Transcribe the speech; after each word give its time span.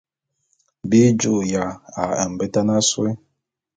Bi 0.89 0.99
ju'uya 1.19 1.65
a 2.01 2.03
mbetan 2.31 2.67
asôé. 2.77 3.11